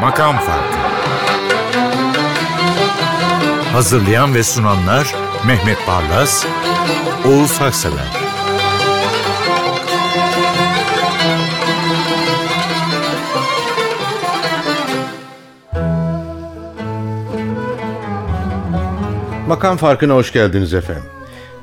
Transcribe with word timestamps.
Makam 0.00 0.36
Farkı. 0.36 0.80
Hazırlayan 3.72 4.34
ve 4.34 4.42
sunanlar 4.42 5.14
Mehmet 5.46 5.78
Barlas, 5.88 6.46
Oğuz 7.24 7.60
Haksever 7.60 8.29
Makam 19.50 19.76
farkına 19.76 20.14
hoş 20.14 20.32
geldiniz 20.32 20.74
efendim. 20.74 21.02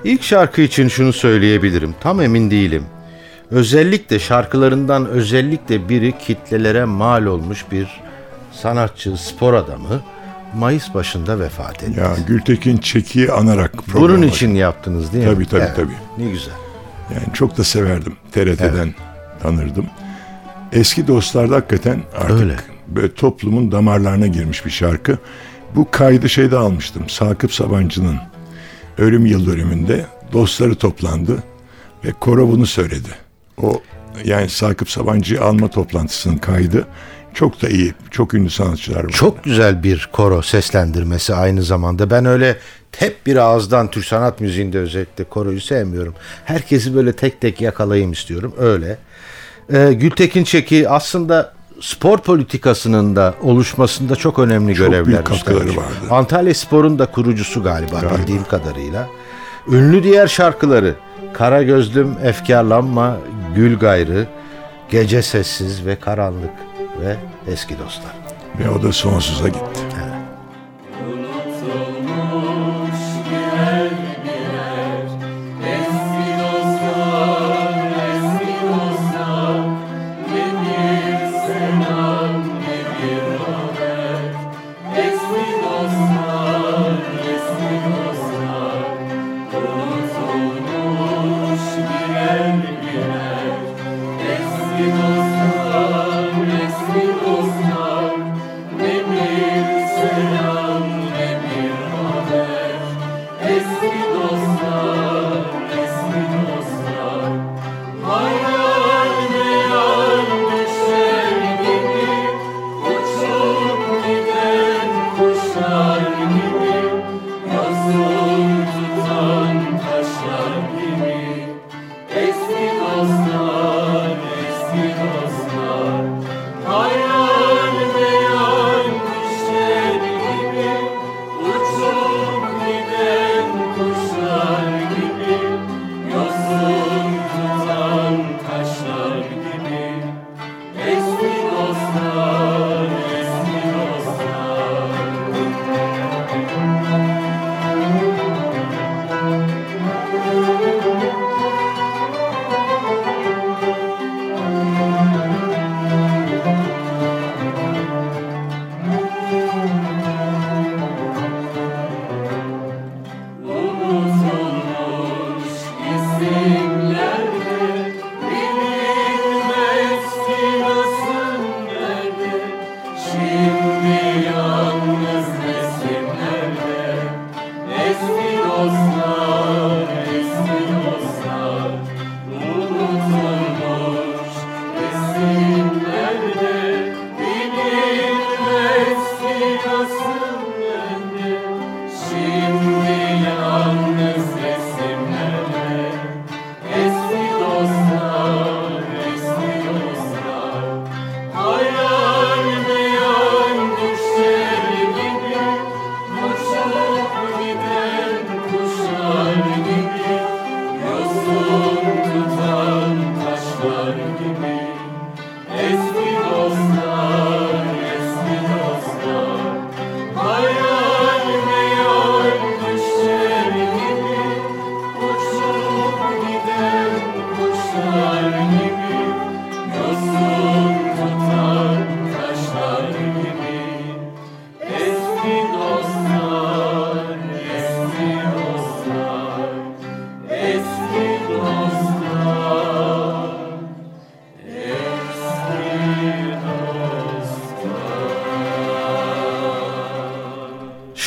İlk 0.03 0.23
şarkı 0.23 0.61
için 0.61 0.87
şunu 0.87 1.13
söyleyebilirim. 1.13 1.95
Tam 1.99 2.21
emin 2.21 2.51
değilim. 2.51 2.83
Özellikle 3.51 4.19
şarkılarından 4.19 5.07
özellikle 5.07 5.89
biri 5.89 6.17
kitlelere 6.17 6.85
mal 6.85 7.25
olmuş 7.25 7.65
bir 7.71 8.01
sanatçı, 8.51 9.17
spor 9.17 9.53
adamı 9.53 10.01
Mayıs 10.55 10.93
başında 10.93 11.39
vefat 11.39 11.83
etti. 11.83 11.99
Ya 11.99 12.15
Gültekin 12.27 12.77
Çeki'yi 12.77 13.31
anarak 13.31 13.73
Bunun 13.93 14.21
için 14.21 14.55
yaptınız 14.55 15.13
değil 15.13 15.25
tabii, 15.25 15.39
mi? 15.39 15.45
Tabii 15.45 15.65
tabii 15.65 15.75
tabii. 15.75 16.25
Ne 16.25 16.31
güzel. 16.31 16.53
Yani 17.13 17.33
çok 17.33 17.57
da 17.57 17.63
severdim. 17.63 18.15
TRT'den 18.31 18.85
evet. 18.85 18.95
tanırdım. 19.43 19.85
Eski 20.71 21.07
dostlarda 21.07 21.55
hakikaten 21.55 22.01
artık 22.15 22.41
Öyle. 22.41 22.55
böyle 22.87 23.13
toplumun 23.13 23.71
damarlarına 23.71 24.27
girmiş 24.27 24.65
bir 24.65 24.71
şarkı. 24.71 25.17
Bu 25.75 25.91
kaydı 25.91 26.29
şeyde 26.29 26.57
almıştım. 26.57 27.03
Sakıp 27.09 27.53
Sabancı'nın 27.53 28.17
ölüm 28.97 29.25
yıl 29.25 29.45
dönümünde 29.45 30.05
dostları 30.33 30.75
toplandı 30.75 31.43
ve 32.05 32.11
koro 32.11 32.47
bunu 32.47 32.65
söyledi. 32.65 33.09
O 33.61 33.81
yani 34.25 34.49
Sakıp 34.49 34.89
Sabancı 34.89 35.43
alma 35.43 35.67
toplantısının 35.67 36.37
kaydı 36.37 36.87
çok 37.33 37.61
da 37.61 37.69
iyi. 37.69 37.93
Çok 38.11 38.33
ünlü 38.33 38.49
sanatçılar 38.49 39.03
var. 39.03 39.09
Çok 39.09 39.43
güzel 39.43 39.83
bir 39.83 40.09
koro 40.11 40.41
seslendirmesi 40.41 41.35
aynı 41.35 41.63
zamanda. 41.63 42.09
Ben 42.09 42.25
öyle 42.25 42.57
hep 42.97 43.25
bir 43.25 43.35
ağızdan 43.35 43.91
Türk 43.91 44.05
sanat 44.05 44.41
müziğinde 44.41 44.79
özellikle 44.79 45.23
koroyu 45.23 45.61
sevmiyorum. 45.61 46.13
Herkesi 46.45 46.95
böyle 46.95 47.13
tek 47.13 47.41
tek 47.41 47.61
yakalayayım 47.61 48.11
istiyorum. 48.11 48.53
Öyle. 48.57 48.97
Ee, 49.73 49.93
Gültekin 49.93 50.43
Çeki 50.43 50.89
aslında 50.89 51.53
spor 51.81 52.17
politikasının 52.17 53.15
da 53.15 53.33
oluşmasında 53.41 54.15
çok 54.15 54.39
önemli 54.39 54.75
çok 54.75 54.87
görevler 54.87 55.05
büyük 55.05 55.25
katkıları 55.25 55.69
vardı. 55.69 56.07
Antalya 56.09 56.53
Spor'un 56.53 56.99
da 56.99 57.05
kurucusu 57.05 57.63
galiba, 57.63 57.99
galiba 57.99 58.17
bildiğim 58.17 58.43
kadarıyla. 58.43 59.07
Ünlü 59.71 60.03
diğer 60.03 60.27
şarkıları 60.27 60.95
Kara 61.33 61.63
Gözlüm, 61.63 62.15
Efkarlanma, 62.23 63.17
Gül 63.55 63.79
Gayrı, 63.79 64.27
Gece 64.89 65.21
Sessiz 65.21 65.85
ve 65.85 65.95
Karanlık 65.95 66.53
ve 67.01 67.15
Eski 67.51 67.79
Dostlar. 67.79 68.11
Ve 68.59 68.69
o 68.69 68.83
da 68.83 68.91
sonsuza 68.91 69.47
gitti. 69.47 69.86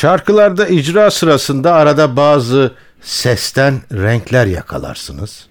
Şarkılarda 0.01 0.67
icra 0.67 1.11
sırasında 1.11 1.73
arada 1.73 2.15
bazı 2.15 2.71
sesten 3.01 3.81
renkler 3.93 4.45
yakalarsınız. 4.45 5.45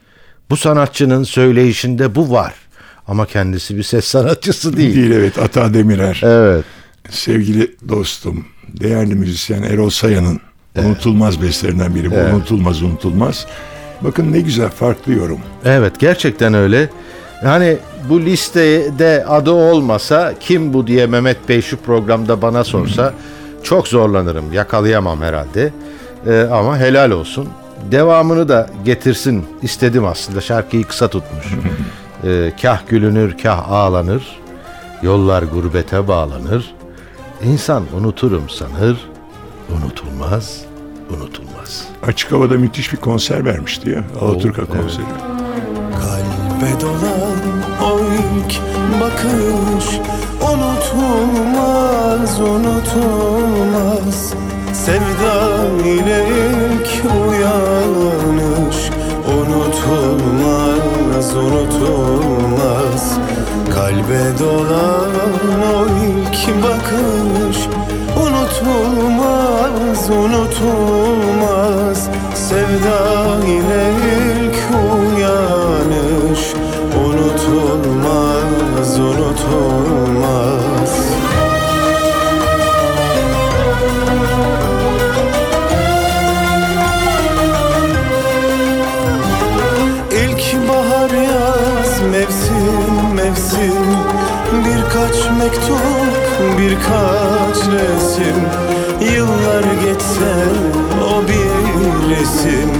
Bu 0.51 0.57
sanatçının 0.57 1.23
söyleyişinde 1.23 2.15
bu 2.15 2.31
var. 2.31 2.55
Ama 3.07 3.27
kendisi 3.27 3.77
bir 3.77 3.83
ses 3.83 4.05
sanatçısı 4.05 4.77
değil. 4.77 4.95
Değil 4.95 5.11
evet 5.11 5.39
Ata 5.39 5.75
Demirer. 5.75 6.21
Evet. 6.25 6.65
Sevgili 7.11 7.77
dostum, 7.89 8.47
değerli 8.69 9.15
müzisyen 9.15 9.63
Erol 9.63 9.91
Sayan'ın 9.91 10.41
Unutulmaz 10.77 11.43
bestlerinden 11.43 11.95
biri 11.95 12.11
bu. 12.11 12.15
Evet. 12.15 12.35
Unutulmaz 12.35 12.83
unutulmaz. 12.83 13.47
Bakın 14.01 14.33
ne 14.33 14.41
güzel 14.41 14.71
farklı 14.71 15.13
yorum. 15.13 15.41
Evet 15.65 16.01
gerçekten 16.01 16.55
öyle. 16.55 16.91
Yani 17.45 17.77
bu 18.09 18.21
listede 18.21 19.25
adı 19.29 19.51
olmasa 19.51 20.35
kim 20.41 20.73
bu 20.73 20.87
diye 20.87 21.07
Mehmet 21.07 21.49
Bey 21.49 21.63
şu 21.63 21.77
programda 21.77 22.43
bana 22.43 22.65
sorsa 22.65 23.15
çok 23.63 23.89
zorlanırım. 23.89 24.53
Yakalayamam 24.53 25.23
herhalde. 25.23 25.73
Ee, 26.27 26.41
ama 26.53 26.79
helal 26.79 27.11
olsun. 27.11 27.49
Devamını 27.91 28.49
da 28.49 28.71
getirsin 28.85 29.47
istedim 29.63 30.05
aslında. 30.05 30.41
Şarkıyı 30.41 30.85
kısa 30.85 31.09
tutmuş. 31.09 31.47
Ee, 32.25 32.53
kah 32.63 32.81
gülünür 32.89 33.39
kah 33.39 33.71
ağlanır. 33.73 34.41
Yollar 35.03 35.43
gurbete 35.43 36.09
bağlanır. 36.09 36.75
İnsan 37.45 37.85
unuturum 37.97 38.51
sanır. 38.51 39.09
Unutulmaz, 39.77 40.61
unutulmaz. 41.11 41.85
Açık 42.07 42.33
havada 42.33 42.55
müthiş 42.55 42.93
bir 42.93 42.97
konser 42.99 43.45
vermişti 43.45 43.91
ya. 43.91 44.05
Alaturka 44.21 44.65
konseri. 44.65 45.05
Kalbe 46.01 46.81
dolan 46.81 47.41
o 47.85 48.01
ilk 48.01 48.61
bakış 49.01 50.01
Unutulmaz, 50.41 52.41
unutulmaz. 52.41 54.35
Sevda 54.73 55.37
ile 55.85 56.27
ilk 56.29 57.05
uyanış. 57.29 58.91
Unutulmaz, 59.39 61.35
unutulmaz. 61.37 63.05
Kalbe 63.75 64.39
dolan 64.39 65.11
o 65.75 65.77
ilk 66.07 66.63
bakış. 66.63 67.59
Unutulmaz, 68.23 70.01
unutulmaz. 70.11 72.01
Sevda 72.35 73.01
ile 73.47 73.85
ilk 74.15 74.50
Unutulmaz, 78.81 78.99
unutulmaz. 78.99 80.93
İlk 90.11 90.69
bahar 90.69 91.11
yaz 91.11 92.01
mevsim 92.11 93.15
mevsim. 93.15 93.87
Birkaç 94.65 95.31
mektup 95.39 95.83
birkaç 96.59 97.57
resim. 97.57 98.39
Yıllar 99.15 99.65
geçse 99.85 100.35
o 101.05 101.23
bir 101.29 102.11
resim. 102.11 102.71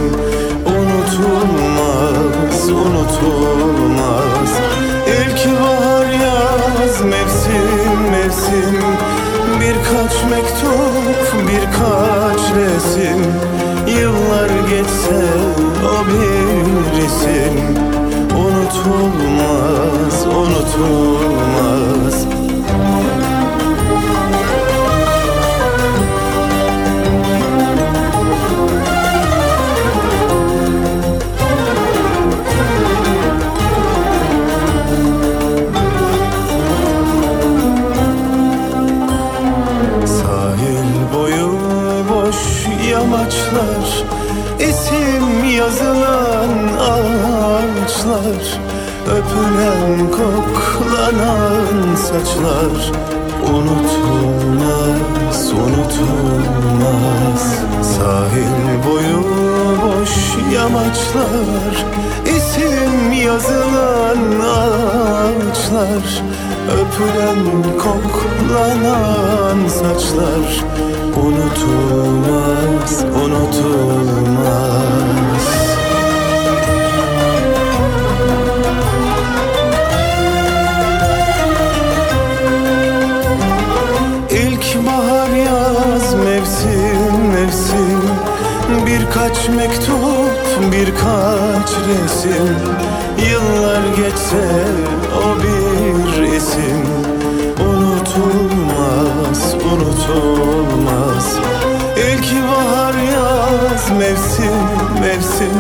Unutulmaz 0.67 2.61
unutulmaz 2.71 3.70
mektup 10.25 11.35
birkaç 11.49 12.41
resim. 12.57 13.21
Yıllar 14.01 14.51
geçse 14.69 15.23
o 15.85 16.07
bir 16.07 17.03
resim 17.03 17.55
Unutulmaz, 18.37 20.27
unutulmaz 20.27 22.17
saçlar 52.11 52.75
Unutulmaz, 53.55 55.41
unutulmaz. 55.53 57.43
Sahil 57.83 58.57
boyu 58.87 59.21
boş 59.83 60.15
yamaçlar 60.55 61.75
isim 62.37 63.13
yazılan 63.13 64.23
ağaçlar. 64.41 66.07
Öpülen 66.73 67.43
koklanan 67.79 69.59
saçlar 69.69 70.47
Unutulmaz, 71.17 72.93
unutulmaz 73.25 74.81
resim. 91.91 92.57
Yıllar 93.31 93.83
geçse 93.97 94.45
o 95.17 95.37
bir 95.43 96.23
isim 96.23 96.83
Unutulmaz 97.61 99.55
unutulmaz. 99.55 101.27
İlk 101.97 102.29
bahar 102.49 102.95
yaz 102.95 103.91
mevsim 103.99 104.61
mevsim. 105.01 105.57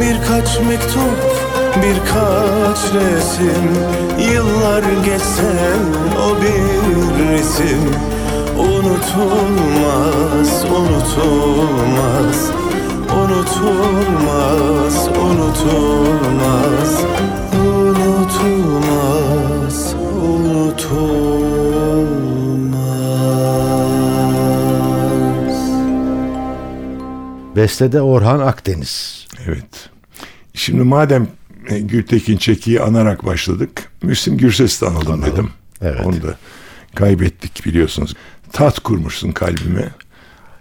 Birkaç 0.00 0.60
mektup 0.60 1.18
birkaç 1.76 2.80
resim. 2.94 3.66
Yıllar 4.32 4.82
geçse 5.04 5.52
o 6.18 6.42
bir 6.42 7.28
resim. 7.28 7.82
Unutulmaz, 8.58 10.50
unutulmaz 10.64 12.38
Unutulmaz, 13.18 15.08
unutulmaz 15.08 16.92
Unutulmaz, 18.48 19.14
unutulmaz 19.94 21.18
Bestede 27.56 28.02
Orhan 28.02 28.38
Akdeniz. 28.38 29.26
Evet. 29.46 29.90
Şimdi 30.54 30.82
madem 30.82 31.28
e, 31.68 31.78
Gültekin 31.78 32.36
Çeki'yi 32.36 32.80
anarak 32.80 33.26
başladık. 33.26 33.92
Müslüm 34.02 34.36
Gürses'i 34.36 34.80
de 34.80 34.86
analım 34.86 35.22
dedim. 35.22 35.50
Evet. 35.82 36.06
Onu 36.06 36.22
da 36.22 36.36
kaybettik 36.94 37.66
biliyorsunuz. 37.66 38.14
Tat 38.52 38.80
kurmuşsun 38.80 39.32
kalbime. 39.32 39.88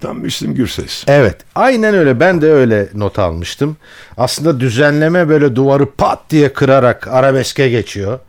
Tam 0.02 0.20
Müslüm 0.20 0.56
Gürses. 0.56 1.04
Evet 1.08 1.38
aynen 1.56 1.96
öyle 1.96 2.20
ben 2.20 2.42
de 2.42 2.52
öyle 2.52 2.90
not 2.94 3.20
almıştım. 3.20 3.78
Aslında 4.18 4.60
düzenleme 4.60 5.30
böyle 5.30 5.56
duvarı 5.56 5.92
pat 5.92 6.20
diye 6.30 6.54
kırarak 6.54 7.08
arabeske 7.08 7.70
geçiyor. 7.70 8.20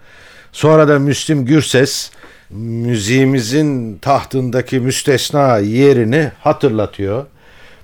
Sonra 0.52 0.88
da 0.88 0.98
Müslüm 0.98 1.44
Gürses 1.46 2.10
müziğimizin 2.50 3.98
tahtındaki 3.98 4.80
müstesna 4.80 5.58
yerini 5.58 6.30
hatırlatıyor. 6.40 7.26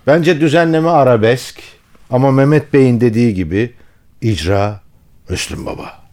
Bence 0.06 0.40
düzenleme 0.40 0.88
arabesk 0.88 1.62
ama 2.10 2.30
Mehmet 2.30 2.72
Bey'in 2.72 3.00
dediği 3.00 3.34
gibi 3.34 3.72
icra 4.20 4.80
Müslüm 5.28 5.66
Baba. 5.66 6.03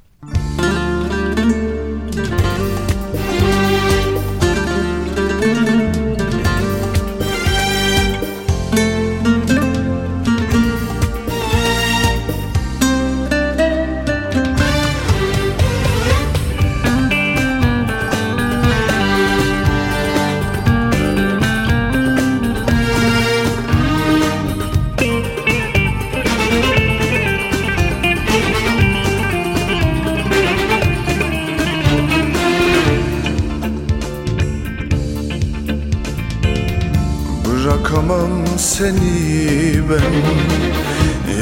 Seni 38.82 39.80
ben. 39.90 40.14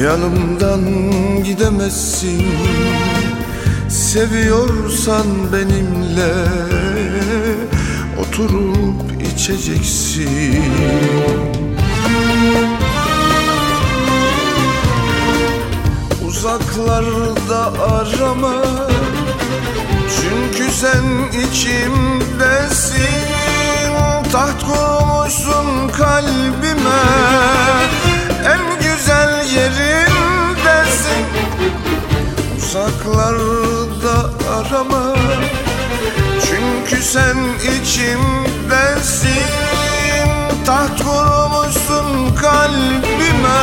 Yanımdan 0.04 0.84
gidemezsin. 1.44 2.46
Seviyorsan 3.88 5.26
benimle 5.52 6.34
Oturup 8.20 9.22
içeceksin. 9.34 10.64
Uzaklarda 16.26 17.72
arama 17.82 18.62
Çünkü 20.16 20.72
sen 20.72 21.04
içimdesin. 21.42 23.00
Taht 24.32 24.62
kurmuşsun 24.62 24.89
Uzaklarda 32.90 34.30
arama. 34.50 35.14
Çünkü 36.46 37.02
sen 37.02 37.36
içimdesin 37.80 39.50
Taht 40.66 41.02
kurmuşsun 41.02 42.34
kalbime. 42.34 43.60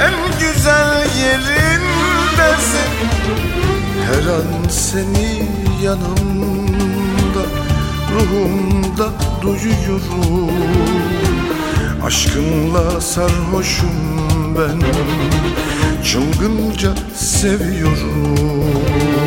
En 0.00 0.14
güzel 0.40 1.06
yerindesin. 1.22 2.90
Her 4.06 4.26
an 4.32 4.68
seni 4.68 5.48
yanımda 5.82 7.44
Ruhumda 8.14 9.08
duyuyorum. 9.42 10.50
Aşkınla 12.06 13.00
sarhoşum 13.00 14.13
ben. 14.54 14.80
Çılgınca 16.04 16.94
seviyorum 17.14 19.23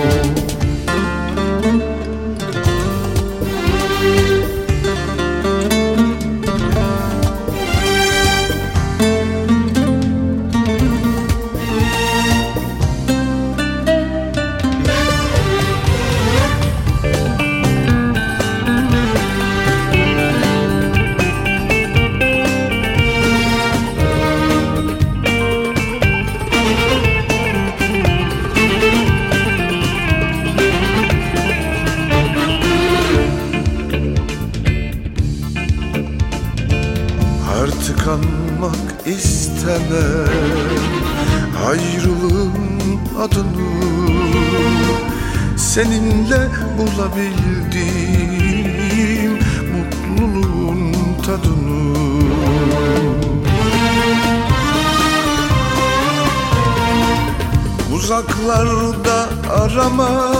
Artık 37.67 38.07
anmak 38.07 39.07
istemem. 39.07 40.27
Ayrılığın 41.67 42.99
adını 43.19 43.67
Seninle 45.57 46.49
bulabildim 46.77 47.79
Mutluluğun 49.73 50.93
tadını. 51.25 51.97
Uzaklarda 57.93 59.29
arama. 59.49 60.33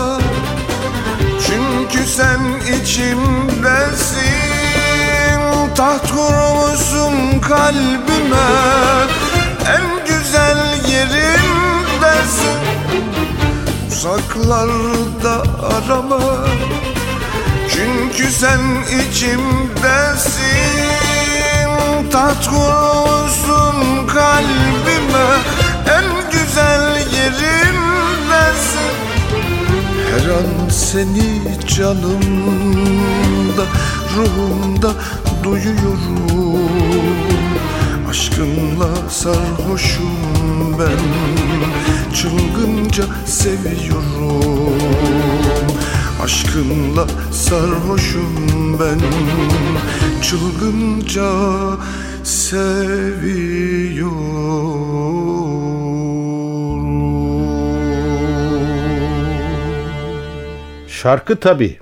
Çünkü 1.46 2.06
sen 2.06 2.40
içimdesin 2.80 4.47
Taht 5.78 6.10
kurmuşsun 6.10 7.40
kalbime 7.40 8.48
En 9.76 10.06
güzel 10.06 10.58
yerindesin. 10.88 12.58
Uzaklarda 13.92 15.42
arama 15.62 16.20
Çünkü 17.70 18.32
sen 18.32 18.60
içimdesin. 19.00 20.40
Taht 22.10 22.46
kurmuşsun 22.46 24.06
kalbime 24.06 25.28
En 25.86 26.04
güzel 26.32 26.96
yerindesin. 27.16 28.94
Her 30.10 30.26
an 30.30 30.68
seni 30.70 31.28
canımda, 31.76 33.64
ruhumda 34.16 34.90
duyuyorum. 35.52 36.68
Aşkınla 38.10 39.08
sarhoşum 39.10 40.16
ben, 40.78 40.98
çılgınca 42.14 43.04
seviyorum. 43.26 44.78
Aşkınla 46.22 47.06
sarhoşum 47.32 48.78
ben, 48.80 49.00
çılgınca 50.22 51.32
seviyorum. 52.24 52.88
Şarkı 60.88 61.36
tabii 61.36 61.78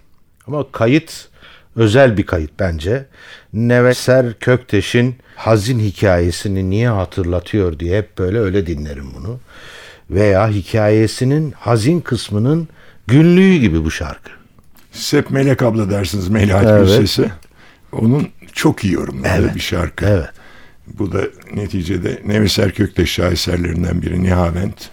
ama 0.47 0.65
kayıt 0.73 1.29
özel 1.77 2.17
bir 2.17 2.27
kayıt 2.27 2.51
bence. 2.59 3.07
Neveser 3.53 4.39
Kökteş'in 4.39 5.17
hazin 5.37 5.79
hikayesini 5.79 6.71
niye 6.71 6.89
hatırlatıyor 6.89 7.79
diye 7.79 7.99
hep 7.99 8.19
böyle 8.19 8.39
öyle 8.39 8.67
dinlerim 8.67 9.07
bunu. 9.19 9.39
Veya 10.11 10.49
hikayesinin 10.49 11.53
hazin 11.53 12.01
kısmının 12.01 12.69
günlüğü 13.07 13.57
gibi 13.57 13.85
bu 13.85 13.91
şarkı. 13.91 14.31
Siz 14.93 15.13
hep 15.13 15.31
Melek 15.31 15.63
abla 15.63 15.91
dersiniz 15.91 16.29
Melahat 16.29 16.67
Evet. 16.67 16.81
Gülses'i. 16.81 17.31
Onun 17.93 18.29
çok 18.53 18.85
iyi 18.85 18.93
yorumladığı 18.93 19.29
Evet. 19.29 19.55
bir 19.55 19.61
şarkı. 19.61 20.07
Evet. 20.07 20.29
Bu 20.87 21.13
da 21.13 21.21
neticede 21.55 22.23
Neveser 22.27 22.73
Kökteş 22.73 23.11
şaheserlerinden 23.11 24.03
biri 24.03 24.23
Nihavent. 24.23 24.89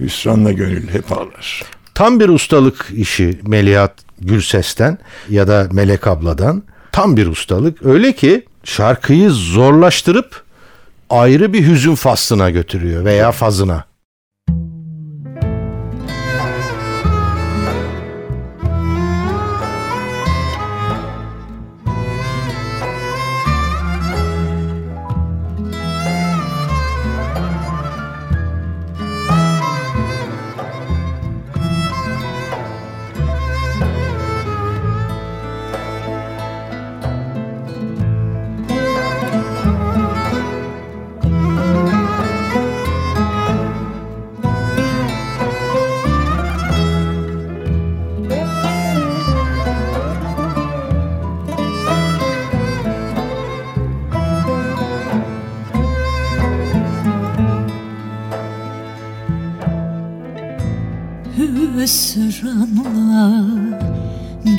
Hüsranla 0.00 0.52
gönül 0.52 0.88
hep 0.88 1.12
ağlar. 1.12 1.62
Tam 1.94 2.20
bir 2.20 2.28
ustalık 2.28 2.86
işi 2.96 3.38
Melihat 3.46 4.05
Gülses'ten 4.20 4.98
ya 5.28 5.48
da 5.48 5.68
Melek 5.72 6.06
abladan. 6.06 6.62
Tam 6.92 7.16
bir 7.16 7.26
ustalık. 7.26 7.86
Öyle 7.86 8.12
ki 8.12 8.44
şarkıyı 8.64 9.30
zorlaştırıp 9.30 10.42
ayrı 11.10 11.52
bir 11.52 11.66
hüzün 11.66 11.94
faslına 11.94 12.50
götürüyor 12.50 13.04
veya 13.04 13.32
fazına. 13.32 13.84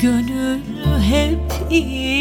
Gönül 0.00 0.60
hep 1.10 1.38
inler 1.70 2.17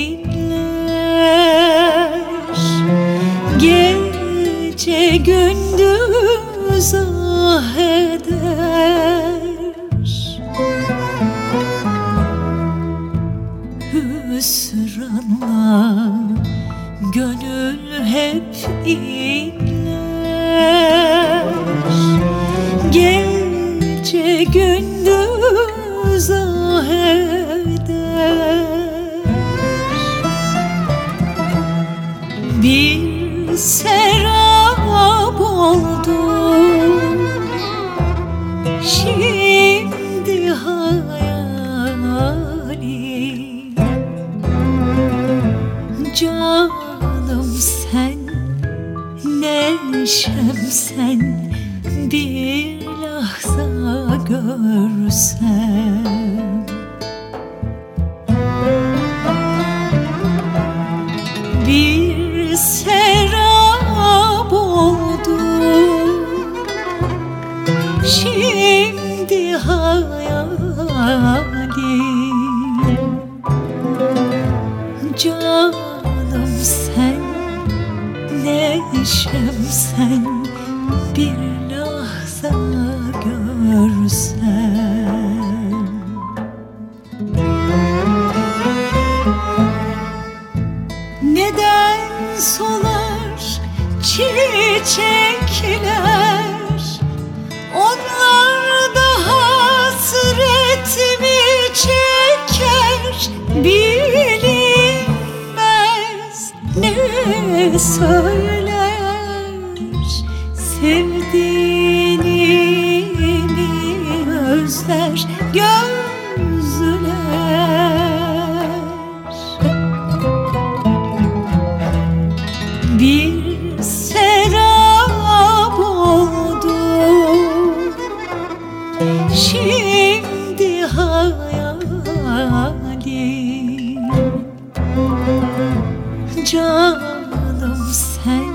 Canım 136.51 137.91
sen 137.93 138.53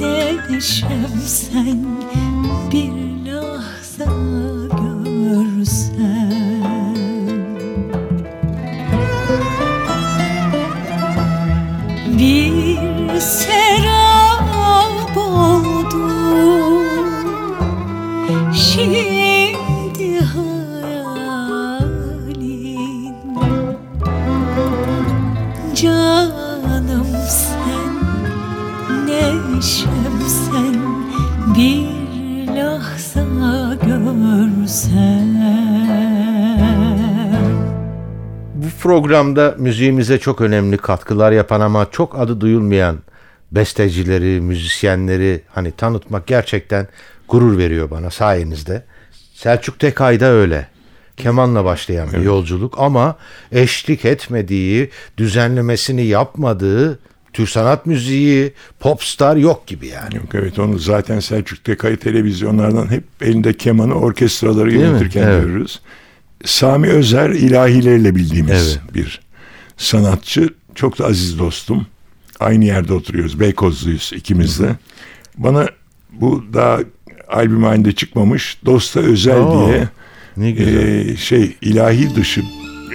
Neşem 0.00 1.20
sen 1.26 1.84
Bir 2.72 3.03
programda 38.84 39.54
müziğimize 39.58 40.18
çok 40.18 40.40
önemli 40.40 40.76
katkılar 40.76 41.32
yapan 41.32 41.60
ama 41.60 41.86
çok 41.90 42.18
adı 42.18 42.40
duyulmayan 42.40 42.98
bestecileri, 43.52 44.40
müzisyenleri 44.40 45.42
hani 45.54 45.72
tanıtmak 45.72 46.26
gerçekten 46.26 46.88
gurur 47.28 47.58
veriyor 47.58 47.90
bana 47.90 48.10
sayenizde. 48.10 48.84
Selçuk 49.34 49.78
Tekay 49.78 50.20
da 50.20 50.26
öyle. 50.26 50.68
Kemanla 51.16 51.64
başlayan 51.64 52.12
bir 52.12 52.18
yolculuk 52.18 52.74
ama 52.78 53.16
eşlik 53.52 54.04
etmediği, 54.04 54.90
düzenlemesini 55.18 56.06
yapmadığı 56.06 56.98
Türk 57.32 57.48
sanat 57.48 57.86
müziği, 57.86 58.52
popstar 58.80 59.36
yok 59.36 59.66
gibi 59.66 59.86
yani. 59.86 60.16
Yok 60.16 60.34
evet 60.34 60.58
onu 60.58 60.78
zaten 60.78 61.20
Selçuk 61.20 61.64
Tekay 61.64 61.96
televizyonlardan 61.96 62.90
hep 62.90 63.04
elinde 63.20 63.56
kemanı 63.56 63.94
orkestraları 63.94 64.70
Değil 64.70 64.80
mi? 64.80 64.86
yönetirken 64.86 65.22
Evet. 65.22 65.42
görürüz. 65.44 65.80
Sami 66.44 66.88
Özer 66.88 67.30
ilahileriyle 67.30 68.14
bildiğimiz 68.14 68.78
bir 68.94 69.20
sanatçı. 69.76 70.48
Çok 70.74 70.98
da 70.98 71.06
aziz 71.06 71.38
dostum. 71.38 71.86
Aynı 72.40 72.64
yerde 72.64 72.92
oturuyoruz. 72.92 73.40
Beykozluyuz 73.40 74.12
ikimiz 74.16 74.60
de. 74.60 74.76
Bana 75.38 75.68
bu 76.12 76.44
daha 76.52 76.78
albüm 77.28 77.62
halinde 77.62 77.92
çıkmamış 77.92 78.58
Dosta 78.66 79.00
Özel 79.00 79.40
Oo, 79.40 79.68
diye 79.68 79.88
Ne 80.36 80.50
güzel. 80.50 81.08
e, 81.08 81.16
şey 81.16 81.56
ilahi 81.60 82.14
dışı 82.16 82.42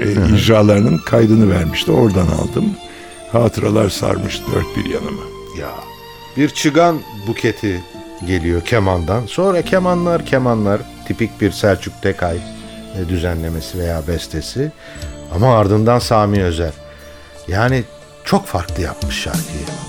e, 0.02 0.36
icralarının 0.36 0.98
kaydını 0.98 1.50
vermişti. 1.52 1.92
Oradan 1.92 2.28
aldım. 2.28 2.66
Hatıralar 3.32 3.90
sarmış 3.90 4.42
dört 4.54 4.78
bir 4.78 4.90
yanıma. 4.90 5.22
Ya 5.60 5.70
bir 6.38 6.50
çıgan 6.50 7.00
buketi 7.28 7.82
geliyor 8.28 8.66
kemandan. 8.66 9.26
Sonra 9.26 9.62
kemanlar 9.62 10.26
kemanlar 10.26 10.82
tipik 11.08 11.42
bir 11.42 11.52
Selçuk 11.52 11.94
Tekay 12.02 12.38
düzenlemesi 13.10 13.80
veya 13.80 14.08
bestesi. 14.08 14.72
Ama 15.36 15.58
ardından 15.58 16.00
Sami 16.00 16.44
Özer. 16.44 16.74
Yani 17.48 17.84
çok 18.24 18.46
farklı 18.46 18.84
yapmış 18.84 19.22
şarkıyı. 19.22 19.89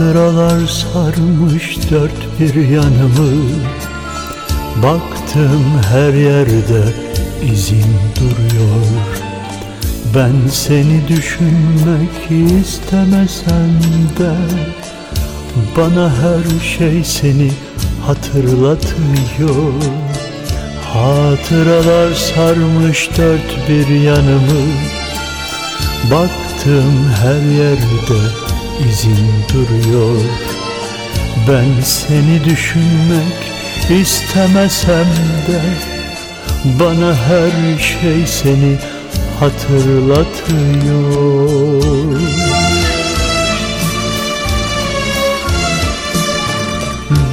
Hatıralar 0.00 0.66
sarmış 0.66 1.90
dört 1.90 2.40
bir 2.40 2.68
yanımı. 2.68 3.50
Baktım 4.82 5.64
her 5.92 6.12
yerde 6.12 6.82
izin 7.52 7.94
duruyor. 8.16 8.86
Ben 10.14 10.48
seni 10.50 11.08
düşünmek 11.08 12.50
istemesem 12.60 13.72
de 14.18 14.34
Bana 15.76 16.10
her 16.10 16.60
şey 16.60 17.04
seni 17.04 17.50
hatırlatmıyor. 18.06 19.72
Hatıralar 20.92 22.14
sarmış 22.14 23.10
dört 23.18 23.68
bir 23.68 23.88
yanımı. 24.00 24.66
Baktım 26.10 27.12
her 27.22 27.58
yerde 27.58 28.49
izin 28.88 29.28
duruyor. 29.52 30.20
Ben 31.48 31.82
seni 31.82 32.44
düşünmek 32.44 33.52
istemesem 33.90 35.06
de 35.48 35.60
Bana 36.64 37.14
her 37.14 37.78
şey 37.78 38.26
seni 38.26 38.76
hatırlatıyor. 39.40 40.30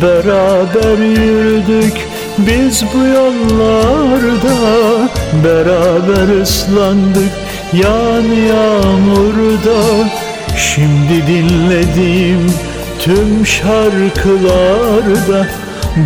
Beraber 0.01 0.97
yürüdük 0.97 2.07
biz 2.37 2.83
bu 2.93 2.97
yollarda. 2.97 4.57
Beraber 5.43 6.41
ıslandık 6.41 7.31
yağan 7.73 8.27
yağmurda 8.49 10.09
Şimdi 10.77 11.27
dinlediğim 11.27 12.53
tüm 12.99 13.45
şarkılarda 13.45 15.47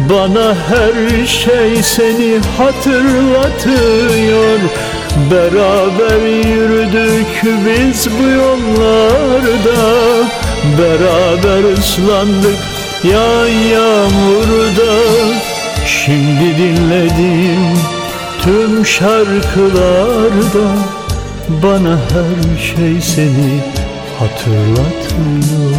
Bana 0.10 0.56
her 0.56 1.26
şey 1.26 1.84
seni 1.84 2.40
hatırlatıyor. 2.58 4.60
Beraber 5.32 6.48
yürüdük 6.48 7.44
biz 7.44 8.08
bu 8.20 8.24
yollarda. 8.24 9.82
Beraber 10.78 11.74
ıslandık 11.74 12.60
yağan 13.04 13.48
yağmurda. 13.48 14.94
Şimdi 15.86 16.58
dinlediğim 16.58 17.78
tüm 18.44 18.86
şarkılarda 18.86 20.76
Bana 21.64 21.96
her 21.96 22.60
şey 22.60 23.02
seni 23.02 23.81
hatırlatıyor 24.22 25.72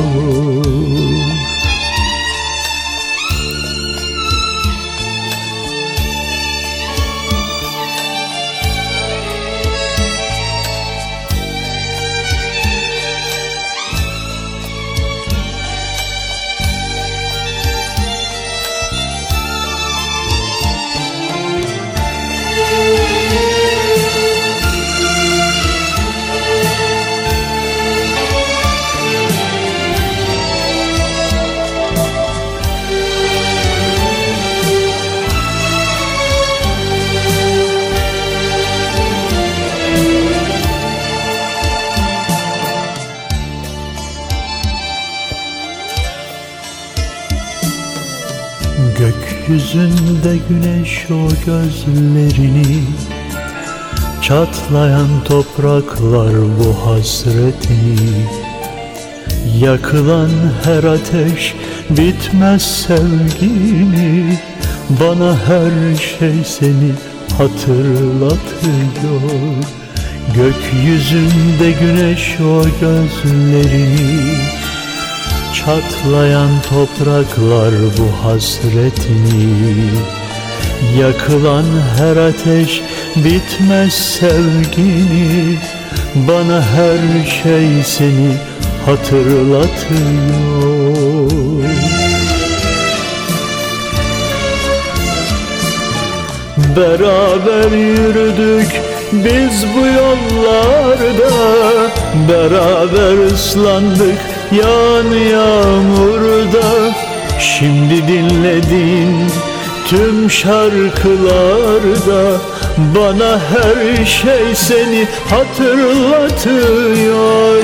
Gökyüzünde 49.53 50.38
güneş 50.49 51.07
o 51.11 51.29
gözlerini. 51.47 52.85
Çatlayan 54.23 55.09
topraklar 55.25 56.33
bu 56.59 56.87
hasretini 56.87 58.27
Yakılan 59.61 60.31
her 60.65 60.85
ateş 60.85 61.55
bitmez 61.91 62.62
sevgini 62.62 64.38
Bana 65.01 65.37
her 65.47 65.97
şey 65.97 66.45
seni 66.45 66.93
hatırlatıyor. 67.38 68.43
Gökyüzünde 70.35 71.73
güneş 71.81 72.37
o 72.41 72.65
gözlerini 72.81 74.62
Çatlayan 75.55 76.51
topraklar 76.69 77.75
bu 77.99 78.27
hasretini 78.27 79.91
Yakılan 80.99 81.65
her 81.99 82.17
ateş 82.17 82.83
bitmez 83.17 83.95
sevgini 83.95 85.59
Bana 86.15 86.62
her 86.62 87.27
şey 87.27 87.83
seni 87.85 88.37
hatırlatıyor. 88.87 89.73
Beraber 96.77 97.73
yürüdük 97.73 98.81
biz 99.12 99.65
bu 99.75 99.87
yollarda. 99.87 101.33
Beraber 102.29 103.27
ıslandık 103.27 104.32
yağan 104.53 105.11
yağmurda 105.31 106.93
Şimdi 107.59 108.09
dinlediğin 108.09 109.31
tüm 109.88 110.31
şarkılarda. 110.31 112.41
Bana 112.77 113.38
her 113.38 114.05
şey 114.05 114.55
seni 114.55 115.07
hatırlatıyor. 115.31 117.62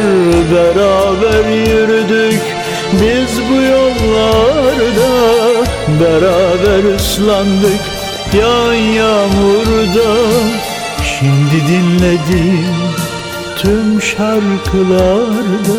Beraber 0.54 1.50
yürüdük 1.50 2.42
biz 2.92 3.40
bu 3.50 3.54
yollarda. 3.62 5.10
Beraber 6.00 6.94
ıslandık 6.94 7.80
yağan 8.40 8.74
yağmurda. 8.74 10.10
Şimdi 11.04 11.66
dinledim 11.68 12.76
tüm 13.56 14.02
şarkılarda 14.02 15.78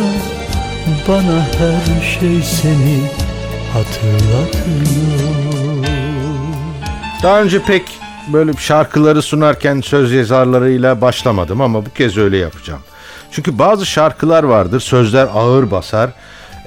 Bana 1.10 1.46
her 1.58 2.02
şey 2.02 2.42
seni 2.42 3.02
hatırlatıyor 3.74 5.20
Daha 7.24 7.42
önce 7.42 7.64
pek 7.64 7.84
böyle 8.34 8.54
şarkıları 8.54 9.22
sunarken 9.22 9.82
söz 9.82 10.12
yazarlarıyla 10.12 11.02
başlamadım 11.02 11.62
ama 11.62 11.86
bu 11.86 11.90
kez 11.90 12.18
öyle 12.18 12.38
yapacağım. 12.38 12.82
Çünkü 13.32 13.60
bazı 13.60 13.86
şarkılar 13.86 14.44
vardır 14.44 14.80
sözler 14.80 15.28
ağır 15.34 15.72
basar. 15.72 16.10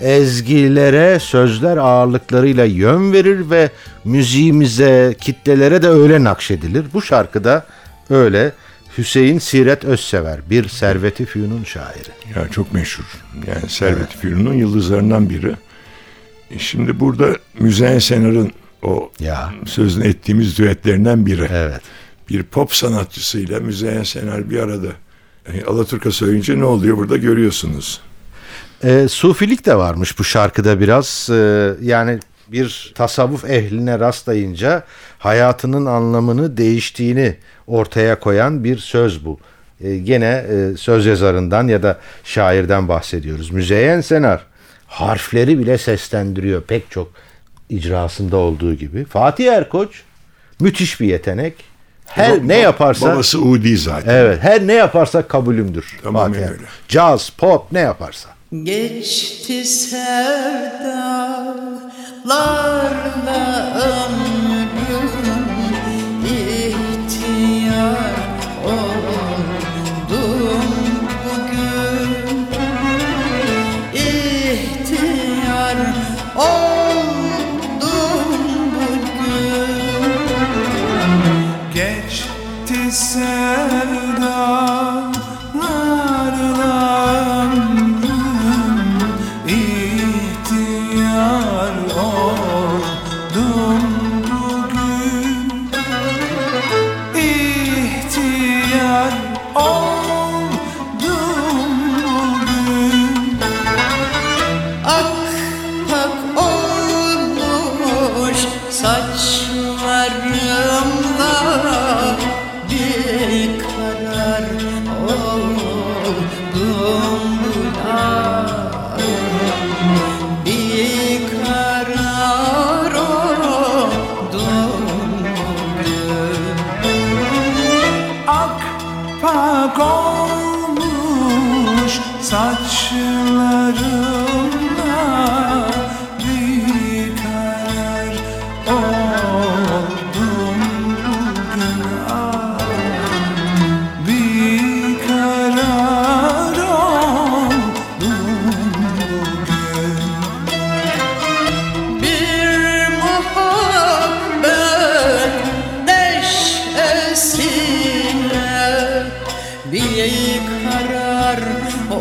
Ezgilere 0.00 1.20
sözler 1.20 1.76
ağırlıklarıyla 1.76 2.64
yön 2.64 3.12
verir 3.12 3.50
ve 3.50 3.70
müziğimize, 4.04 5.14
kitlelere 5.20 5.82
de 5.82 5.88
öyle 5.88 6.24
nakşedilir. 6.24 6.86
Bu 6.94 7.02
şarkıda 7.02 7.64
öyle. 8.10 8.52
Hüseyin 8.98 9.38
Siret 9.38 9.84
Özsever 9.84 10.40
bir 10.50 10.68
Servet-i 10.68 11.26
Fünun 11.26 11.64
şairi. 11.64 12.08
Ya 12.36 12.48
çok 12.48 12.72
meşhur. 12.72 13.04
Yani 13.46 13.68
Servet-i 13.68 14.16
Fünun'un 14.18 14.54
yıldızlarından 14.54 15.30
biri. 15.30 15.54
E 16.50 16.58
Şimdi 16.58 17.00
burada 17.00 17.36
Müzeyyen 17.58 17.98
Senar'ın 17.98 18.52
o 18.82 19.10
Ya. 19.20 19.52
sözünü 19.66 20.06
ettiğimiz 20.08 20.58
düetlerinden 20.58 21.26
biri. 21.26 21.48
Evet. 21.52 21.80
Bir 22.30 22.42
pop 22.42 22.74
sanatçısıyla 22.74 23.60
Müzeyyen 23.60 24.02
Senar 24.02 24.50
bir 24.50 24.58
arada 24.58 24.88
e, 25.52 25.64
Alaturka 25.64 26.10
söyleyince 26.10 26.58
ne 26.58 26.64
oluyor 26.64 26.96
burada 26.96 27.16
görüyorsunuz. 27.16 28.00
E, 28.84 29.08
sufilik 29.08 29.66
de 29.66 29.74
varmış 29.76 30.18
bu 30.18 30.24
şarkıda 30.24 30.80
biraz. 30.80 31.28
E, 31.32 31.74
yani 31.82 32.18
bir 32.52 32.92
tasavvuf 32.94 33.44
ehline 33.50 33.98
rastlayınca 33.98 34.82
hayatının 35.18 35.86
anlamını 35.86 36.56
değiştiğini 36.56 37.36
ortaya 37.66 38.20
koyan 38.20 38.64
bir 38.64 38.78
söz 38.78 39.24
bu. 39.24 39.40
E, 39.80 39.96
gene 39.96 40.44
e, 40.50 40.76
söz 40.76 41.06
yazarından 41.06 41.68
ya 41.68 41.82
da 41.82 41.98
şairden 42.24 42.88
bahsediyoruz. 42.88 43.50
Müzeyyen 43.50 44.00
Senar 44.00 44.46
harfleri 44.86 45.58
bile 45.58 45.78
seslendiriyor 45.78 46.62
pek 46.62 46.90
çok 46.90 47.12
icrasında 47.68 48.36
olduğu 48.36 48.74
gibi. 48.74 49.04
Fatih 49.04 49.52
Erkoç 49.52 50.02
müthiş 50.60 51.00
bir 51.00 51.06
yetenek. 51.06 51.54
Her 52.06 52.48
ne 52.48 52.56
yaparsa 52.58 53.12
Babası 53.12 53.40
Udi 53.40 53.76
zaten. 53.76 54.14
evet 54.14 54.38
her 54.42 54.66
ne 54.66 54.72
yaparsa 54.72 55.28
kabulümdür. 55.28 55.98
Tamamen 56.02 56.40
Fatih 56.40 56.52
öyle. 56.52 56.62
Caz, 56.88 57.30
pop 57.30 57.72
ne 57.72 57.80
yaparsa. 57.80 58.28
Geçti 58.52 59.64
sevdalarla 59.64 60.92
ömrüm 63.76 64.61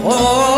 oh. 0.03 0.50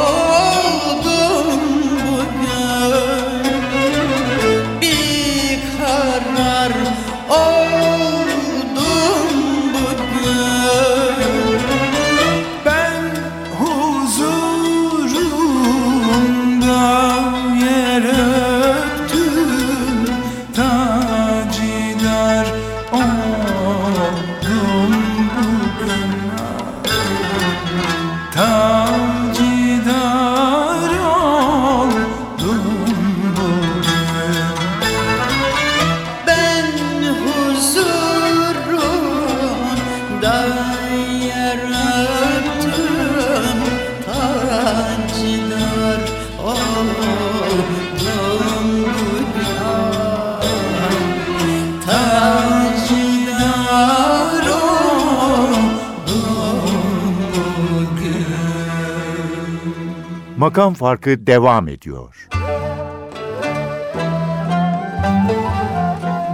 Makam 60.54 60.74
Farkı 60.74 61.28
devam 61.28 61.68
ediyor. 61.68 62.30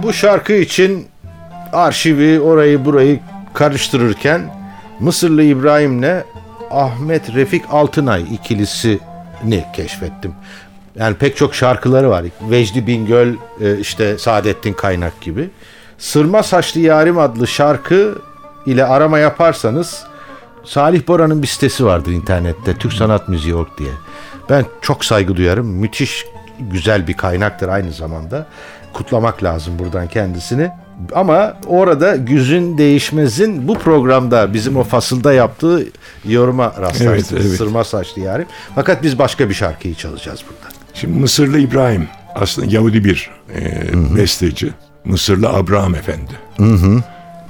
Bu 0.02 0.12
şarkı 0.12 0.52
için 0.52 1.06
arşivi 1.72 2.40
orayı 2.40 2.84
burayı 2.84 3.20
karıştırırken 3.54 4.54
Mısırlı 4.98 5.42
İbrahim'le 5.42 6.24
Ahmet 6.70 7.34
Refik 7.34 7.64
Altınay 7.70 8.22
ikilisini 8.34 9.64
keşfettim. 9.76 10.34
Yani 10.96 11.16
pek 11.16 11.36
çok 11.36 11.54
şarkıları 11.54 12.10
var. 12.10 12.24
Vecdi 12.40 12.86
Bingöl, 12.86 13.34
e, 13.60 13.78
işte 13.78 14.18
Saadettin 14.18 14.72
Kaynak 14.72 15.20
gibi. 15.20 15.50
Sırma 15.98 16.42
Saçlı 16.42 16.80
Yarim 16.80 17.18
adlı 17.18 17.46
şarkı 17.46 18.18
ile 18.66 18.84
arama 18.84 19.18
yaparsanız 19.18 20.09
Salih 20.64 21.08
Bora'nın 21.08 21.42
bir 21.42 21.46
sitesi 21.46 21.84
vardır 21.84 22.12
internette. 22.12 22.74
Türk 22.74 22.92
Sanat 22.92 23.28
Müziği 23.28 23.54
Org 23.54 23.68
diye. 23.78 23.90
Ben 24.50 24.64
çok 24.80 25.04
saygı 25.04 25.36
duyarım. 25.36 25.66
Müthiş 25.66 26.26
güzel 26.60 27.08
bir 27.08 27.14
kaynaktır 27.14 27.68
aynı 27.68 27.92
zamanda. 27.92 28.46
Kutlamak 28.92 29.42
lazım 29.42 29.78
buradan 29.78 30.08
kendisini. 30.08 30.70
Ama 31.12 31.56
orada 31.66 32.16
Güzün 32.16 32.78
Değişmez'in 32.78 33.68
bu 33.68 33.78
programda 33.78 34.54
bizim 34.54 34.76
o 34.76 34.84
fasılda 34.84 35.32
yaptığı 35.32 35.86
yoruma 36.24 36.66
rastlarsınız. 36.66 37.32
Evet, 37.32 37.46
evet. 37.46 37.56
Sırma 37.56 37.84
saçlı 37.84 38.22
yarim. 38.22 38.46
Fakat 38.74 39.02
biz 39.02 39.18
başka 39.18 39.48
bir 39.48 39.54
şarkıyı 39.54 39.94
çalacağız 39.94 40.40
burada. 40.48 40.74
Şimdi 40.94 41.18
Mısırlı 41.18 41.58
İbrahim 41.58 42.08
aslında 42.34 42.68
Yahudi 42.70 43.04
bir 43.04 43.30
e, 43.54 44.16
besteci. 44.16 44.72
Mısırlı 45.04 45.48
Abraham 45.48 45.94
Efendi. 45.94 46.32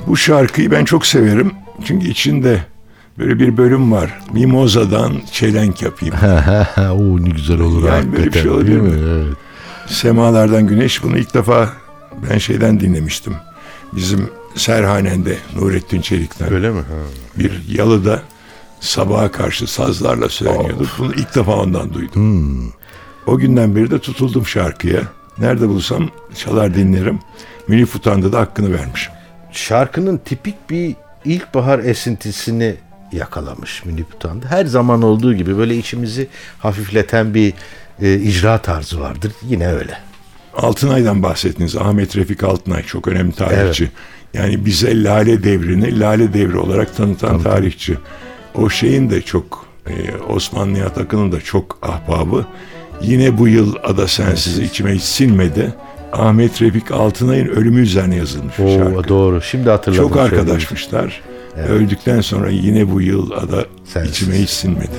Bu 0.06 0.16
şarkıyı 0.16 0.70
ben 0.70 0.84
çok 0.84 1.06
severim. 1.06 1.52
Çünkü 1.84 2.08
içinde 2.08 2.60
böyle 3.20 3.38
bir 3.38 3.56
bölüm 3.56 3.92
var. 3.92 4.20
Mimoza'dan 4.32 5.20
çelenk 5.32 5.82
yapayım. 5.82 6.14
Oo 6.78 7.24
ne 7.24 7.28
güzel 7.28 7.60
olur 7.60 7.88
Yani 7.88 8.12
böyle 8.12 8.26
bir 8.26 8.38
şey 8.40 8.50
olabilir 8.50 8.80
mi? 8.80 8.90
Evet. 9.08 9.36
Semalardan 9.86 10.66
Güneş 10.66 11.02
bunu 11.02 11.18
ilk 11.18 11.34
defa 11.34 11.68
ben 12.30 12.38
şeyden 12.38 12.80
dinlemiştim. 12.80 13.34
Bizim 13.92 14.30
Serhanen'de 14.54 15.36
Nurettin 15.56 16.00
Çelik'ten. 16.00 16.52
Öyle 16.52 16.70
mi? 16.70 16.78
Ha. 16.78 16.94
Bir 17.38 17.62
yalıda 17.68 18.22
sabaha 18.80 19.30
karşı 19.30 19.66
sazlarla 19.66 20.28
söyleniyordu. 20.28 20.88
Bunu 20.98 21.12
ilk 21.14 21.34
defa 21.34 21.52
ondan 21.56 21.94
duydum. 21.94 22.72
O 23.26 23.38
günden 23.38 23.76
beri 23.76 23.90
de 23.90 23.98
tutuldum 23.98 24.46
şarkıya. 24.46 25.00
Nerede 25.38 25.68
bulsam 25.68 26.08
çalar 26.34 26.74
dinlerim. 26.74 27.18
Münif 27.68 27.96
Utan'da 27.96 28.32
da 28.32 28.40
hakkını 28.40 28.72
vermişim. 28.78 29.12
şarkının 29.52 30.16
tipik 30.24 30.70
bir 30.70 30.96
ilkbahar 31.24 31.78
esintisini 31.78 32.74
yakalamış 33.12 33.84
Münip 33.84 34.14
Utan'da. 34.14 34.46
Her 34.46 34.64
zaman 34.64 35.02
olduğu 35.02 35.34
gibi 35.34 35.58
böyle 35.58 35.76
içimizi 35.76 36.28
hafifleten 36.58 37.34
bir 37.34 37.52
e, 38.02 38.14
icra 38.14 38.58
tarzı 38.58 39.00
vardır. 39.00 39.32
Yine 39.48 39.68
öyle. 39.68 39.98
Altınay'dan 40.56 41.22
bahsettiniz. 41.22 41.76
Ahmet 41.76 42.16
Refik 42.16 42.44
Altınay 42.44 42.82
çok 42.82 43.08
önemli 43.08 43.32
tarihçi. 43.32 43.90
Yani 44.34 44.64
bize 44.66 45.04
Lale 45.04 45.42
Devri'ni 45.44 46.00
Lale 46.00 46.34
Devri 46.34 46.58
olarak 46.58 46.96
tanıtan 46.96 47.42
tarihçi. 47.42 47.98
O 48.54 48.70
şeyin 48.70 49.10
de 49.10 49.22
çok 49.22 49.66
e, 49.86 49.92
Osman 50.28 50.74
Nihat 50.74 50.98
Akın'ın 50.98 51.32
da 51.32 51.40
çok 51.40 51.78
ahbabı. 51.82 52.46
Yine 53.02 53.38
bu 53.38 53.48
yıl 53.48 53.74
Ada 53.84 54.08
Sensiz 54.08 54.58
içime 54.58 54.94
hiç 54.94 55.02
sinmedi. 55.02 55.74
Ahmet 56.12 56.62
Refik 56.62 56.90
Altınay'ın 56.90 57.46
ölümü 57.46 57.80
üzerine 57.80 58.16
yazılmış 58.16 58.60
Oo, 58.60 58.78
şarkı. 58.78 59.08
doğru. 59.08 59.42
Şimdi 59.42 59.70
hatırladım. 59.70 60.02
Çok 60.08 60.16
söylediğinizi. 60.46 60.66
Arkadaşmışlar. 61.50 61.76
Öldükten 61.76 62.20
sonra 62.20 62.50
yine 62.50 62.90
bu 62.92 63.00
yıl 63.00 63.30
Ada 63.30 63.64
Sensiz. 63.84 64.12
içime 64.12 64.34
hiç 64.38 64.50
sinmedi. 64.50 64.90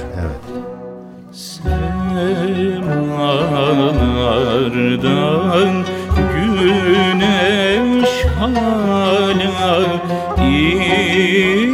Semalardan 4.51 5.85
güneş 6.33 8.09
hala 8.39 9.85
inmiyor 10.37 11.70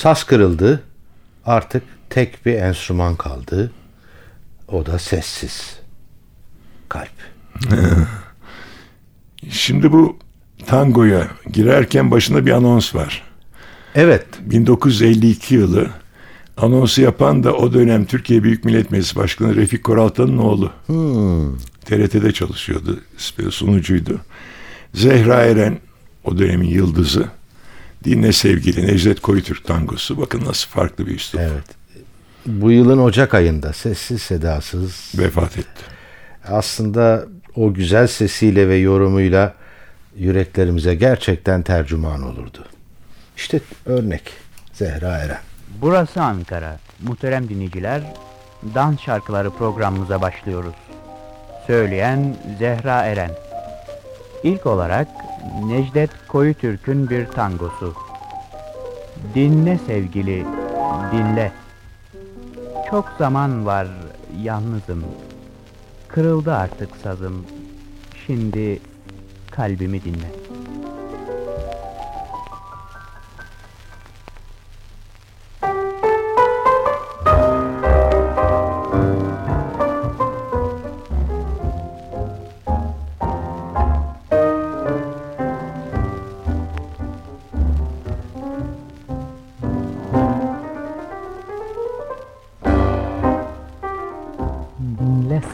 Saz 0.00 0.24
kırıldı. 0.24 0.82
Artık 1.44 1.82
tek 2.10 2.46
bir 2.46 2.54
enstrüman 2.54 3.16
kaldı. 3.16 3.72
O 4.68 4.86
da 4.86 4.98
sessiz. 4.98 5.78
Kalp. 6.88 7.12
Şimdi 9.50 9.92
bu 9.92 10.18
tangoya 10.66 11.28
girerken 11.52 12.10
başında 12.10 12.46
bir 12.46 12.50
anons 12.50 12.94
var. 12.94 13.22
Evet. 13.94 14.26
1952 14.40 15.54
yılı 15.54 15.90
anonsu 16.56 17.02
yapan 17.02 17.44
da 17.44 17.54
o 17.54 17.72
dönem 17.72 18.04
Türkiye 18.04 18.42
Büyük 18.42 18.64
Millet 18.64 18.90
Meclisi 18.90 19.16
Başkanı 19.16 19.56
Refik 19.56 19.84
Koraltan'ın 19.84 20.38
oğlu. 20.38 20.72
TRT'de 21.84 22.32
çalışıyordu, 22.32 23.00
sunucuydu. 23.50 24.20
Zehra 24.94 25.42
Eren 25.42 25.78
o 26.24 26.38
dönemin 26.38 26.68
yıldızı. 26.68 27.39
Dinle 28.04 28.32
sevgili 28.32 28.86
Necdet 28.86 29.20
Koyutürk 29.20 29.64
tangosu. 29.64 30.18
Bakın 30.20 30.44
nasıl 30.44 30.68
farklı 30.68 31.06
bir 31.06 31.14
üslup. 31.14 31.40
Evet. 31.42 31.64
Bu 32.46 32.70
yılın 32.70 32.98
Ocak 32.98 33.34
ayında 33.34 33.72
sessiz 33.72 34.22
sedasız 34.22 35.12
Vefat 35.18 35.58
etti. 35.58 35.82
aslında 36.48 37.24
o 37.56 37.74
güzel 37.74 38.06
sesiyle 38.06 38.68
ve 38.68 38.76
yorumuyla 38.76 39.54
yüreklerimize 40.16 40.94
gerçekten 40.94 41.62
tercüman 41.62 42.22
olurdu. 42.22 42.64
İşte 43.36 43.60
örnek 43.86 44.22
Zehra 44.72 45.18
Eren. 45.18 45.38
Burası 45.80 46.22
Ankara. 46.22 46.78
Muhterem 47.02 47.48
dinleyiciler, 47.48 48.02
dans 48.74 49.00
şarkıları 49.00 49.50
programımıza 49.50 50.20
başlıyoruz. 50.22 50.74
Söyleyen 51.66 52.36
Zehra 52.58 53.02
Eren. 53.02 53.30
İlk 54.44 54.66
olarak 54.66 55.08
Necdet 55.64 56.10
Koyutürk'ün 56.28 57.10
bir 57.10 57.26
tangosu. 57.26 57.94
Dinle 59.34 59.78
sevgili, 59.86 60.46
dinle. 61.12 61.52
Çok 62.90 63.08
zaman 63.18 63.66
var 63.66 63.88
yalnızım. 64.42 65.04
Kırıldı 66.08 66.54
artık 66.54 66.96
sazım. 66.96 67.46
Şimdi 68.26 68.80
kalbimi 69.50 70.04
dinle. 70.04 70.49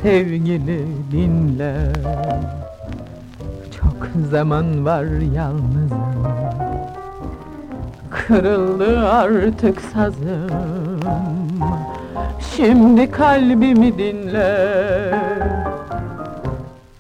Sevgili 0.06 0.86
dinle 1.12 1.92
Çok 3.78 4.08
zaman 4.30 4.84
var 4.84 5.04
yalnızım. 5.34 6.26
Kırıldı 8.10 9.08
artık 9.08 9.80
sazım. 9.80 11.00
Şimdi 12.56 13.10
kalbimi 13.10 13.98
dinle. 13.98 15.14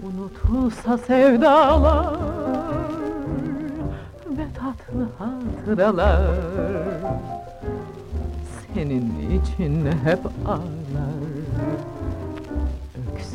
Unutulsa 0.02 0.98
sevdalar 0.98 2.16
Ve 4.30 4.46
tatlı 4.58 5.08
hatıralar. 5.18 6.20
Senin 8.74 9.40
için 9.40 9.86
hep 10.04 10.20
ağlar 10.46 10.75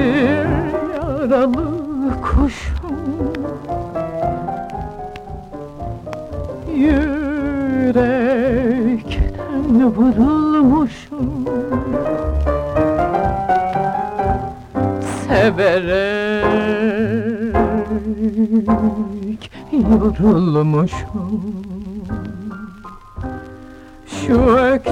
yaralı 0.95 2.21
kuşum. 2.21 2.97
Yürekten 6.75 7.95
vurulmuşum. 9.95 11.45
Severek 15.27 16.71
yorulmuşum 19.71 21.60
şu 24.31 24.41
öksüz 24.55 24.91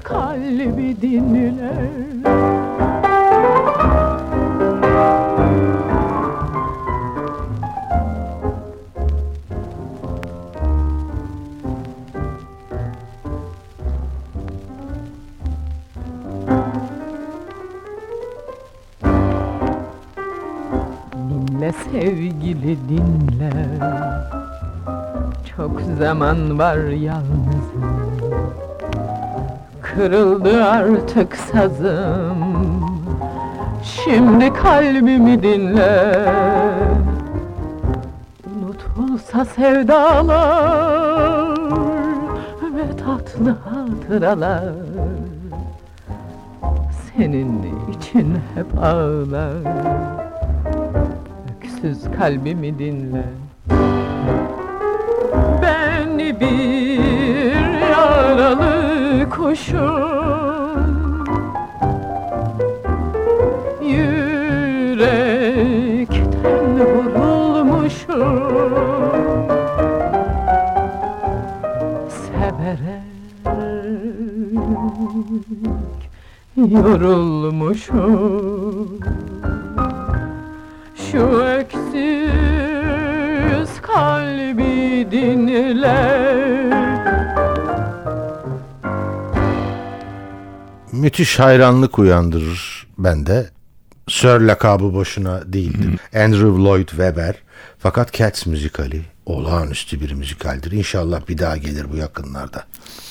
kalbi 0.00 0.96
dinle 1.02 1.54
Dinle 21.28 21.72
sevgili 21.72 22.76
dinle 22.88 24.19
çok 25.60 25.80
zaman 25.98 26.58
var 26.58 26.76
yalnızım 26.76 28.00
Kırıldı 29.82 30.64
artık 30.64 31.36
sazım. 31.36 32.36
Şimdi 33.84 34.52
kalbimi 34.52 35.42
dinle. 35.42 36.28
Unutulsa 38.46 39.44
sevdalar 39.44 40.40
Ve 42.74 42.96
tatlı 42.96 43.56
hatıralar. 43.64 44.72
Senin 47.16 47.62
için 47.92 48.38
hep 48.54 48.78
ağlar. 48.82 49.54
Öksüz 51.56 52.04
kalbimi 52.18 52.78
dinle 52.78 53.24
kuşum 59.50 61.26
Yürekten 63.82 65.10
vurulmuşum. 66.78 68.40
Severek 72.08 73.02
yorulmuşum 76.56 78.69
müthiş 91.00 91.38
hayranlık 91.38 91.98
uyandırır 91.98 92.86
bende. 92.98 93.50
Sir 94.08 94.40
lakabı 94.40 94.94
boşuna 94.94 95.52
değildir. 95.52 96.00
Andrew 96.14 96.62
Lloyd 96.64 96.88
Webber. 96.88 97.34
Fakat 97.78 98.12
Cats 98.12 98.46
müzikali 98.46 99.02
olağanüstü 99.26 100.00
bir 100.00 100.12
müzikaldir. 100.12 100.72
İnşallah 100.72 101.28
bir 101.28 101.38
daha 101.38 101.56
gelir 101.56 101.86
bu 101.92 101.96
yakınlarda. 101.96 102.64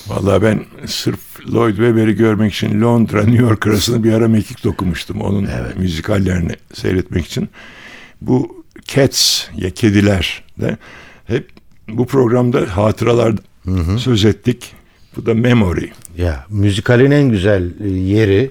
Vallahi 0.06 0.42
ben 0.42 0.64
sırf 0.86 1.20
Lloyd 1.52 1.76
Webber'i 1.76 2.16
görmek 2.16 2.54
için 2.54 2.80
Londra, 2.80 3.24
New 3.24 3.42
York 3.42 3.66
arasında 3.66 4.04
bir 4.04 4.12
ara 4.12 4.28
mekik 4.28 4.64
dokumuştum. 4.64 5.20
Onun 5.20 5.48
müzikallerini 5.76 6.52
seyretmek 6.74 7.26
için. 7.26 7.48
Bu 8.20 8.64
Cats 8.84 9.44
ya 9.56 9.70
kediler 9.70 10.44
de 10.60 10.76
hep 11.26 11.50
bu 11.88 12.06
programda 12.06 12.76
hatıralar 12.76 13.34
söz 13.98 14.24
ettik. 14.24 14.72
Bu 15.16 15.26
da 15.26 15.34
memory. 15.34 15.86
Ya 16.22 16.44
müzikalin 16.48 17.10
en 17.10 17.28
güzel 17.28 17.70
e, 17.84 17.88
yeri 17.88 18.50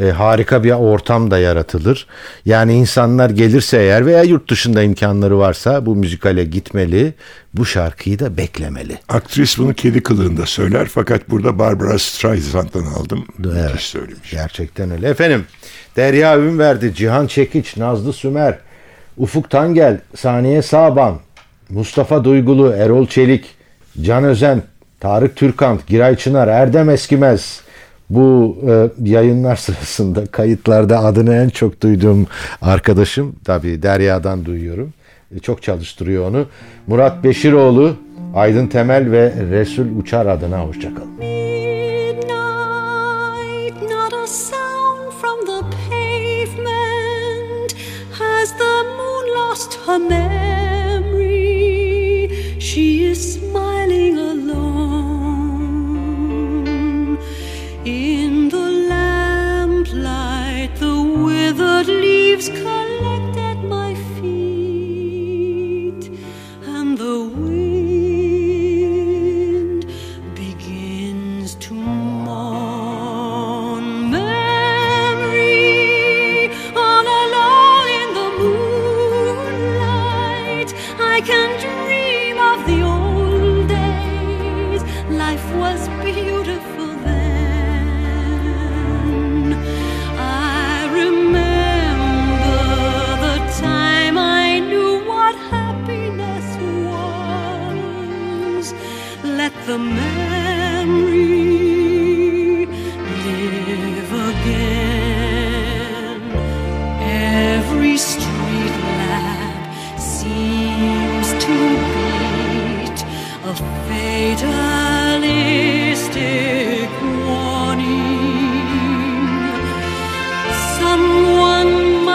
e, 0.00 0.10
harika 0.10 0.64
bir 0.64 0.70
ortam 0.70 1.30
da 1.30 1.38
yaratılır. 1.38 2.06
Yani 2.44 2.74
insanlar 2.74 3.30
gelirse 3.30 3.78
eğer 3.78 4.06
veya 4.06 4.22
yurt 4.22 4.50
dışında 4.50 4.82
imkanları 4.82 5.38
varsa 5.38 5.86
bu 5.86 5.96
müzikale 5.96 6.44
gitmeli. 6.44 7.14
Bu 7.54 7.66
şarkıyı 7.66 8.18
da 8.18 8.36
beklemeli. 8.36 8.98
Aktris 9.08 9.58
bunu 9.58 9.74
kedi 9.74 10.02
kılığında 10.02 10.46
söyler 10.46 10.88
fakat 10.90 11.30
burada 11.30 11.58
Barbara 11.58 11.98
Streisand'dan 11.98 12.84
aldım. 12.84 13.26
Evet. 13.44 13.80
Söylemiş. 13.80 14.30
Gerçekten 14.30 14.90
öyle. 14.90 15.08
Efendim 15.08 15.44
Derya 15.96 16.38
Ünverdi, 16.38 16.94
Cihan 16.94 17.26
Çekiç, 17.26 17.76
Nazlı 17.76 18.12
Sümer, 18.12 18.58
Ufuk 19.16 19.50
Tangel, 19.50 20.00
Saniye 20.16 20.62
Saban, 20.62 21.20
Mustafa 21.68 22.24
Duygulu, 22.24 22.72
Erol 22.72 23.06
Çelik, 23.06 23.44
Can 24.02 24.24
Özen, 24.24 24.62
Tarık 25.00 25.36
Türkant, 25.36 25.86
Giray 25.86 26.16
Çınar, 26.16 26.48
Erdem 26.48 26.90
Eskimez. 26.90 27.60
Bu 28.10 28.58
e, 28.68 28.88
yayınlar 29.10 29.56
sırasında 29.66 30.26
kayıtlarda 30.26 30.98
adını 30.98 31.34
en 31.34 31.48
çok 31.48 31.80
duyduğum 31.82 32.26
arkadaşım. 32.62 33.36
Tabii 33.44 33.82
Derya'dan 33.82 34.44
duyuyorum. 34.44 34.92
E, 35.36 35.38
çok 35.38 35.62
çalıştırıyor 35.62 36.28
onu. 36.30 36.46
Murat 36.86 37.24
Beşiroğlu, 37.24 37.96
Aydın 38.34 38.66
Temel 38.66 39.10
ve 39.10 39.32
Resul 39.50 39.86
Uçar 39.98 40.26
adına 40.26 40.60
hoşçakalın. 40.60 41.16
Her 49.86 49.98
memory? 49.98 51.36
She 52.58 52.80
is 53.10 53.34
smiling 53.34 53.85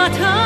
他。 0.08 0.41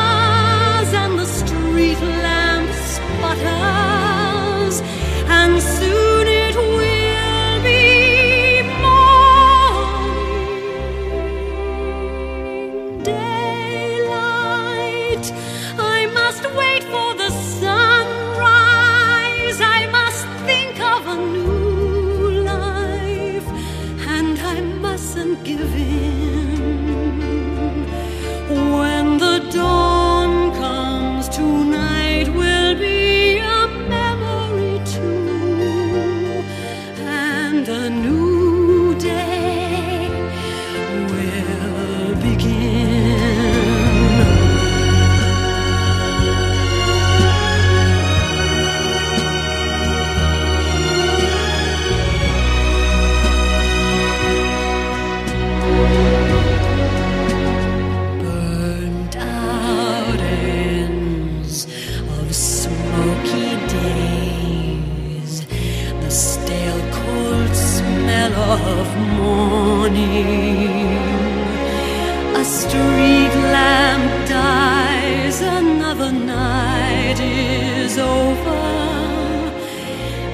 Night 77.19 77.29
is 77.29 77.99
over, 77.99 78.57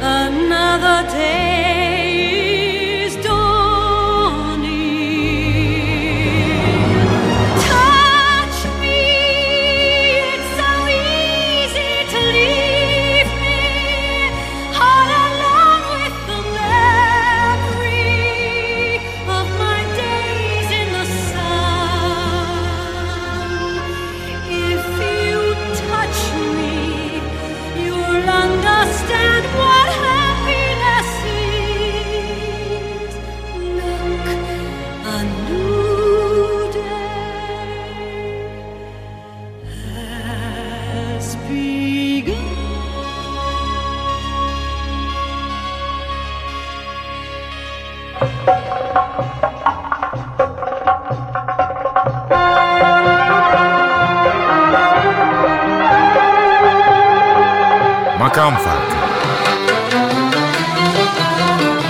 another 0.01 1.09
day 1.11 1.52